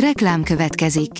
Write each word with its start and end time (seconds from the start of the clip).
Reklám 0.00 0.42
következik. 0.42 1.10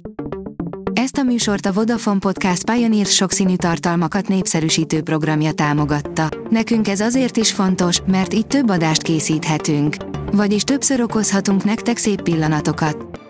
Ezt 0.93 1.17
a 1.17 1.23
műsort 1.23 1.67
a 1.67 1.73
Vodafone 1.73 2.19
Podcast 2.19 2.71
Pioneer 2.71 3.06
sokszínű 3.06 3.56
tartalmakat 3.56 4.29
népszerűsítő 4.29 5.03
programja 5.03 5.52
támogatta. 5.52 6.29
Nekünk 6.50 6.88
ez 6.88 7.00
azért 7.00 7.36
is 7.36 7.52
fontos, 7.52 8.00
mert 8.06 8.34
így 8.34 8.46
több 8.46 8.70
adást 8.70 9.02
készíthetünk. 9.02 9.96
Vagyis 10.32 10.62
többször 10.62 11.00
okozhatunk 11.00 11.64
nektek 11.64 11.96
szép 11.96 12.22
pillanatokat. 12.22 13.20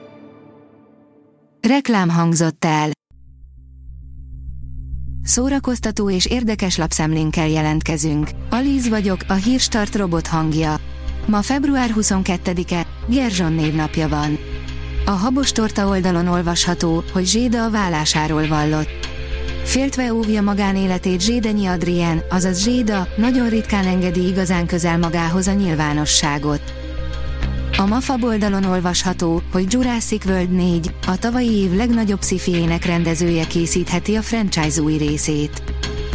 Reklám 1.68 2.08
hangzott 2.08 2.64
el. 2.64 2.90
Szórakoztató 5.22 6.10
és 6.10 6.26
érdekes 6.26 6.76
lapszemlénkkel 6.76 7.48
jelentkezünk. 7.48 8.30
Alíz 8.50 8.88
vagyok, 8.88 9.20
a 9.28 9.34
hírstart 9.34 9.94
robot 9.94 10.26
hangja. 10.26 10.76
Ma 11.26 11.42
február 11.42 11.90
22-e, 11.94 12.86
Gerzson 13.08 13.52
névnapja 13.52 14.08
van. 14.08 14.38
A 15.08 15.10
Habos 15.10 15.52
Torta 15.52 15.86
oldalon 15.86 16.26
olvasható, 16.26 17.04
hogy 17.12 17.26
Zséda 17.26 17.64
a 17.64 17.70
vállásáról 17.70 18.46
vallott. 18.46 19.08
Féltve 19.64 20.12
óvja 20.12 20.42
magánéletét 20.42 21.20
Zsédenyi 21.20 21.66
Adrien, 21.66 22.22
azaz 22.30 22.62
Zséda, 22.62 23.08
nagyon 23.16 23.48
ritkán 23.48 23.86
engedi 23.86 24.26
igazán 24.26 24.66
közel 24.66 24.98
magához 24.98 25.46
a 25.46 25.52
nyilvánosságot. 25.52 26.60
A 27.76 27.86
Mafab 27.86 28.24
oldalon 28.24 28.64
olvasható, 28.64 29.42
hogy 29.52 29.72
Jurassic 29.72 30.24
World 30.24 30.50
4, 30.50 30.90
a 31.06 31.18
tavalyi 31.18 31.56
év 31.56 31.72
legnagyobb 31.72 32.20
szifiének 32.22 32.84
rendezője 32.84 33.46
készítheti 33.46 34.14
a 34.14 34.22
franchise 34.22 34.80
új 34.80 34.96
részét. 34.96 35.62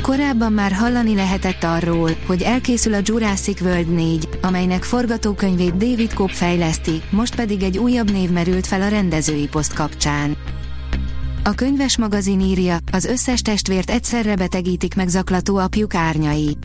Korábban 0.02 0.54
már 0.54 0.72
hallani 0.72 1.16
lehetett 1.16 1.64
arról, 1.64 2.12
hogy 2.28 2.42
elkészül 2.42 2.94
a 2.94 3.00
Jurassic 3.04 3.62
World 3.62 3.94
4, 3.94 4.30
amelynek 4.42 4.84
forgatókönyvét 4.84 5.78
David 5.78 6.14
Cobb 6.14 6.30
fejleszti, 6.30 7.02
most 7.10 7.36
pedig 7.36 7.64
egy 7.64 7.78
újabb 7.78 8.12
név 8.12 8.30
merült 8.30 8.68
fel 8.68 8.82
a 8.82 8.88
rendezői 8.88 9.48
poszt 9.48 9.74
kapcsán. 9.74 10.38
A 11.44 11.52
könyves 11.52 11.98
magazin 11.98 12.40
írja, 12.40 12.78
az 12.92 13.06
összes 13.06 13.42
testvért 13.42 13.90
egyszerre 13.90 14.36
betegítik 14.36 14.96
meg 14.96 15.08
zaklató 15.08 15.58
apjuk 15.58 15.96
árnyai. 15.96 16.58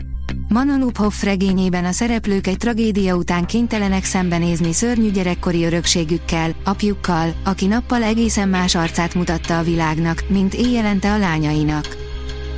Hoff 0.93 1.23
regényében 1.23 1.85
a 1.85 1.91
szereplők 1.91 2.47
egy 2.47 2.57
tragédia 2.57 3.15
után 3.15 3.45
kénytelenek 3.45 4.03
szembenézni 4.03 4.73
szörnyű 4.73 5.11
gyerekkori 5.11 5.65
örökségükkel, 5.65 6.55
apjukkal, 6.63 7.33
aki 7.43 7.65
nappal 7.65 8.03
egészen 8.03 8.49
más 8.49 8.75
arcát 8.75 9.13
mutatta 9.13 9.57
a 9.57 9.63
világnak, 9.63 10.23
mint 10.29 10.53
éjjelente 10.53 11.11
a 11.13 11.17
lányainak. 11.17 12.06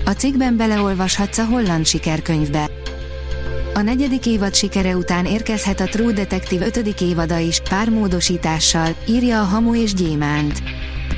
A 0.10 0.14
cikkben 0.14 0.58
beleolvashatsz 0.58 1.38
a 1.38 1.46
holland 1.46 1.86
sikerkönyvbe. 1.86 2.70
A 3.74 3.82
negyedik 3.82 4.26
évad 4.26 4.56
sikere 4.56 4.96
után 4.96 5.26
érkezhet 5.26 5.80
a 5.80 5.86
True 5.86 6.14
Detective 6.14 6.66
ötödik 6.66 7.02
évada 7.02 7.38
is, 7.38 7.62
pár 7.70 7.90
módosítással, 7.90 8.96
írja 9.08 9.42
a 9.42 9.44
Hamu 9.44 9.76
és 9.76 9.94
Gyémánt. 9.94 10.64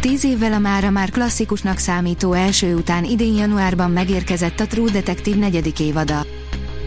Tíz 0.01 0.23
évvel 0.23 0.53
a 0.53 0.59
mára 0.59 0.89
már 0.89 1.09
klasszikusnak 1.09 1.77
számító 1.77 2.33
első 2.33 2.75
után 2.75 3.03
idén 3.03 3.33
januárban 3.33 3.91
megérkezett 3.91 4.59
a 4.59 4.67
True 4.67 4.91
Detective 4.91 5.37
negyedik 5.37 5.79
évada. 5.79 6.25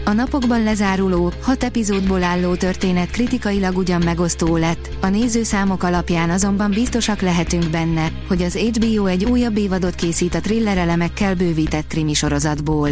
A 0.07 0.13
napokban 0.13 0.63
lezáruló, 0.63 1.33
hat 1.41 1.63
epizódból 1.63 2.23
álló 2.23 2.55
történet 2.55 3.11
kritikailag 3.11 3.77
ugyan 3.77 4.01
megosztó 4.03 4.57
lett, 4.57 4.89
a 5.01 5.07
nézőszámok 5.07 5.83
alapján 5.83 6.29
azonban 6.29 6.71
biztosak 6.71 7.21
lehetünk 7.21 7.69
benne, 7.69 8.11
hogy 8.27 8.41
az 8.41 8.55
HBO 8.55 9.05
egy 9.05 9.25
újabb 9.25 9.57
évadot 9.57 9.95
készít 9.95 10.35
a 10.35 10.39
thriller 10.39 10.77
elemekkel 10.77 11.35
bővített 11.35 11.87
krimi 11.87 12.13
sorozatból. 12.13 12.89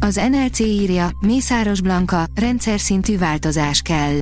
Az 0.00 0.20
NLC 0.30 0.58
írja, 0.58 1.10
Mészáros 1.20 1.80
Blanka, 1.80 2.24
rendszer 2.34 2.80
szintű 2.80 3.18
változás 3.18 3.80
kell. 3.80 4.18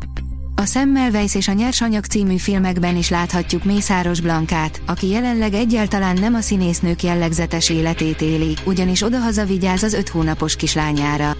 A 0.54 0.64
Semmelweis 0.64 1.34
és 1.34 1.48
a 1.48 1.52
Nyersanyag 1.52 2.04
című 2.04 2.36
filmekben 2.36 2.96
is 2.96 3.10
láthatjuk 3.10 3.64
Mészáros 3.64 4.20
Blankát, 4.20 4.82
aki 4.86 5.08
jelenleg 5.08 5.54
egyáltalán 5.54 6.16
nem 6.18 6.34
a 6.34 6.40
színésznők 6.40 7.02
jellegzetes 7.02 7.68
életét 7.68 8.20
éli, 8.20 8.56
ugyanis 8.64 9.02
odahaza 9.02 9.44
vigyáz 9.44 9.82
az 9.82 9.92
öt 9.92 10.08
hónapos 10.08 10.56
kislányára. 10.56 11.36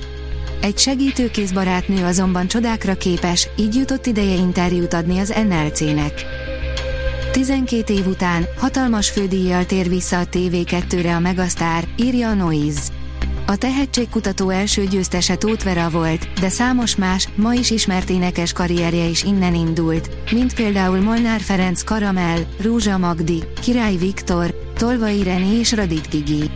Egy 0.61 0.79
segítőkész 0.79 1.51
barátnő 1.51 2.05
azonban 2.05 2.47
csodákra 2.47 2.95
képes, 2.95 3.49
így 3.57 3.75
jutott 3.75 4.07
ideje 4.07 4.35
interjút 4.35 4.93
adni 4.95 5.19
az 5.19 5.35
NLC-nek. 5.49 6.25
12 7.33 7.95
év 7.95 8.07
után 8.07 8.47
hatalmas 8.57 9.11
fődíjjal 9.11 9.67
tér 9.67 9.89
vissza 9.89 10.19
a 10.19 10.25
TV2-re 10.25 11.15
a 11.15 11.21
Megasztár, 11.21 11.85
írja 11.97 12.29
a 12.29 12.35
Noise. 12.35 12.81
A 13.47 13.57
tehetségkutató 13.57 14.49
első 14.49 14.85
győztese 14.85 15.37
Tóth 15.37 15.65
Vera 15.65 15.91
volt, 15.91 16.41
de 16.41 16.49
számos 16.49 16.97
más, 16.97 17.29
ma 17.35 17.55
is 17.55 17.71
ismert 17.71 18.11
énekes 18.11 18.53
karrierje 18.53 19.05
is 19.05 19.23
innen 19.23 19.55
indult, 19.55 20.11
mint 20.33 20.55
például 20.55 21.01
Molnár 21.01 21.41
Ferenc 21.41 21.83
Karamell, 21.83 22.41
Rúzsa 22.61 22.99
Magdi, 22.99 23.43
Király 23.61 23.97
Viktor, 23.97 24.55
Tolvai 24.79 25.23
René 25.23 25.59
és 25.59 25.73
Radit 25.73 26.11
Gigi. 26.11 26.51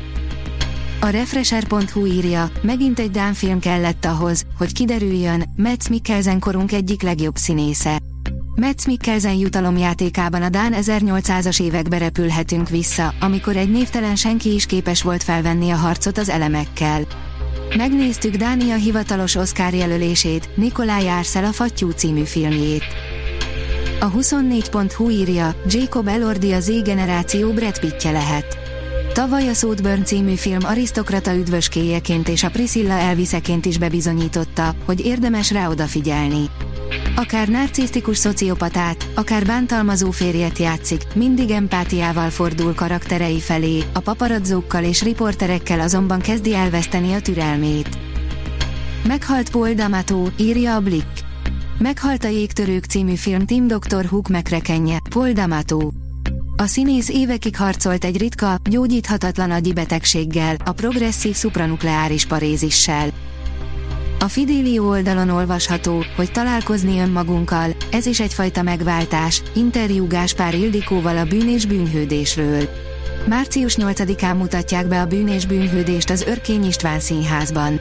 A 1.04 1.08
Refresher.hu 1.08 2.06
írja, 2.06 2.50
megint 2.62 2.98
egy 2.98 3.10
Dán 3.10 3.34
film 3.34 3.58
kellett 3.58 4.04
ahhoz, 4.04 4.44
hogy 4.58 4.72
kiderüljön, 4.72 5.44
Metz 5.56 5.88
Mikkelsen 5.88 6.38
korunk 6.38 6.72
egyik 6.72 7.02
legjobb 7.02 7.36
színésze. 7.36 7.98
Metz 8.54 8.86
Mikkelsen 8.86 9.34
jutalomjátékában 9.34 10.42
a 10.42 10.48
Dán 10.48 10.74
1800-as 10.76 11.62
évekbe 11.62 11.98
repülhetünk 11.98 12.68
vissza, 12.68 13.14
amikor 13.20 13.56
egy 13.56 13.70
névtelen 13.70 14.16
senki 14.16 14.54
is 14.54 14.66
képes 14.66 15.02
volt 15.02 15.22
felvenni 15.22 15.70
a 15.70 15.76
harcot 15.76 16.18
az 16.18 16.28
elemekkel. 16.28 17.02
Megnéztük 17.76 18.34
Dánia 18.34 18.74
hivatalos 18.74 19.34
Oscar 19.34 19.74
jelölését, 19.74 20.56
Nikolaj 20.56 21.08
Árszel 21.08 21.44
a 21.44 21.52
Fattyú 21.52 21.90
című 21.90 22.22
filmjét. 22.22 22.84
A 24.00 24.10
24.hu 24.10 25.10
írja, 25.10 25.56
Jacob 25.68 26.08
Elordi 26.08 26.52
a 26.52 26.60
Z-generáció 26.60 27.52
Brad 27.52 27.78
Pittje 27.78 28.10
lehet. 28.10 28.64
Tavaly 29.14 29.48
a 29.48 29.54
Southburn 29.54 30.04
című 30.04 30.34
film 30.34 30.58
arisztokrata 30.64 31.34
üdvöskéjeként 31.34 32.28
és 32.28 32.42
a 32.42 32.50
Priscilla 32.50 32.92
elviseként 32.92 33.66
is 33.66 33.78
bebizonyította, 33.78 34.74
hogy 34.84 35.06
érdemes 35.06 35.50
rá 35.50 35.68
odafigyelni. 35.68 36.50
Akár 37.16 37.48
narcisztikus 37.48 38.16
szociopatát, 38.16 39.06
akár 39.14 39.46
bántalmazó 39.46 40.10
férjet 40.10 40.58
játszik, 40.58 41.02
mindig 41.14 41.50
empátiával 41.50 42.30
fordul 42.30 42.74
karakterei 42.74 43.40
felé, 43.40 43.82
a 43.92 44.00
paparazzókkal 44.00 44.84
és 44.84 45.02
riporterekkel 45.02 45.80
azonban 45.80 46.20
kezdi 46.20 46.54
elveszteni 46.54 47.12
a 47.12 47.20
türelmét. 47.20 47.98
Meghalt 49.06 49.50
Paul 49.50 49.74
D'Amato, 49.74 50.26
írja 50.36 50.74
a 50.74 50.80
Blick. 50.80 51.20
Meghalt 51.78 52.24
a 52.24 52.28
Jégtörők 52.28 52.84
című 52.84 53.14
film 53.14 53.46
Tim 53.46 53.66
Dr. 53.66 54.06
Hook 54.06 54.28
megrekenje, 54.28 54.98
Paul 55.10 55.30
D'Amato. 55.34 56.03
A 56.56 56.66
színész 56.66 57.08
évekig 57.08 57.56
harcolt 57.56 58.04
egy 58.04 58.18
ritka, 58.18 58.56
gyógyíthatatlan 58.70 59.50
agyi 59.50 59.72
betegséggel, 59.72 60.56
a 60.64 60.72
progresszív 60.72 61.34
szupranukleáris 61.34 62.26
parézissel. 62.26 63.08
A 64.18 64.28
Fidelio 64.28 64.88
oldalon 64.88 65.28
olvasható, 65.28 66.04
hogy 66.16 66.32
találkozni 66.32 66.98
önmagunkkal, 66.98 67.70
ez 67.92 68.06
is 68.06 68.20
egyfajta 68.20 68.62
megváltás, 68.62 69.42
interjú 69.54 70.06
Gáspár 70.06 70.54
Ildikóval 70.54 71.18
a 71.18 71.24
bűn 71.24 71.48
és 71.48 71.66
bűnhődésről. 71.66 72.68
Március 73.28 73.76
8-án 73.80 74.36
mutatják 74.36 74.86
be 74.86 75.00
a 75.00 75.06
bűn 75.06 75.28
és 75.28 75.46
bűnhődést 75.46 76.10
az 76.10 76.22
Örkény 76.22 76.64
István 76.64 77.00
Színházban. 77.00 77.80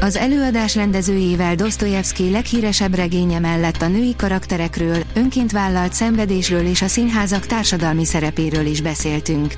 Az 0.00 0.16
előadás 0.16 0.74
rendezőjével 0.74 1.54
Dostoyevsky 1.54 2.30
leghíresebb 2.30 2.94
regénye 2.94 3.38
mellett 3.38 3.82
a 3.82 3.88
női 3.88 4.14
karakterekről, 4.16 5.02
önként 5.14 5.52
vállalt 5.52 5.92
szenvedésről 5.92 6.66
és 6.66 6.82
a 6.82 6.88
színházak 6.88 7.46
társadalmi 7.46 8.04
szerepéről 8.04 8.66
is 8.66 8.80
beszéltünk. 8.80 9.54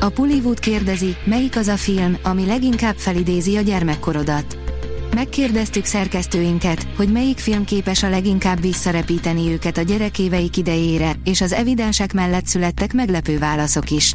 A 0.00 0.08
Pullywood 0.08 0.58
kérdezi, 0.58 1.16
melyik 1.24 1.56
az 1.56 1.68
a 1.68 1.76
film, 1.76 2.16
ami 2.22 2.46
leginkább 2.46 2.96
felidézi 2.96 3.56
a 3.56 3.60
gyermekkorodat. 3.60 4.58
Megkérdeztük 5.14 5.84
szerkesztőinket, 5.84 6.86
hogy 6.96 7.12
melyik 7.12 7.38
film 7.38 7.64
képes 7.64 8.02
a 8.02 8.08
leginkább 8.08 8.60
visszarepíteni 8.60 9.50
őket 9.50 9.78
a 9.78 9.82
gyerekéveik 9.82 10.56
idejére, 10.56 11.12
és 11.24 11.40
az 11.40 11.52
evidensek 11.52 12.12
mellett 12.12 12.46
születtek 12.46 12.92
meglepő 12.92 13.38
válaszok 13.38 13.90
is. 13.90 14.14